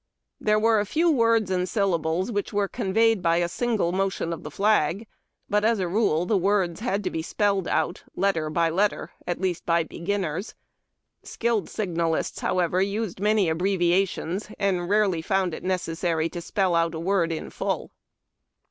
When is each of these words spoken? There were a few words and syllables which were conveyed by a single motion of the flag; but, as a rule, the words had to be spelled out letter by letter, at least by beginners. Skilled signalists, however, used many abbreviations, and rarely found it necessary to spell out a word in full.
There 0.39 0.57
were 0.57 0.79
a 0.79 0.85
few 0.87 1.11
words 1.11 1.51
and 1.51 1.69
syllables 1.69 2.31
which 2.31 2.51
were 2.51 2.67
conveyed 2.67 3.21
by 3.21 3.37
a 3.37 3.47
single 3.47 3.91
motion 3.91 4.33
of 4.33 4.41
the 4.41 4.49
flag; 4.49 5.05
but, 5.47 5.63
as 5.63 5.77
a 5.77 5.87
rule, 5.87 6.25
the 6.25 6.39
words 6.39 6.79
had 6.79 7.03
to 7.03 7.11
be 7.11 7.21
spelled 7.21 7.67
out 7.67 8.01
letter 8.15 8.49
by 8.49 8.71
letter, 8.71 9.11
at 9.27 9.39
least 9.39 9.63
by 9.63 9.83
beginners. 9.83 10.55
Skilled 11.21 11.69
signalists, 11.69 12.39
however, 12.39 12.81
used 12.81 13.19
many 13.19 13.47
abbreviations, 13.47 14.49
and 14.57 14.89
rarely 14.89 15.21
found 15.21 15.53
it 15.53 15.63
necessary 15.63 16.29
to 16.29 16.41
spell 16.41 16.73
out 16.73 16.95
a 16.95 16.99
word 16.99 17.31
in 17.31 17.51
full. 17.51 17.91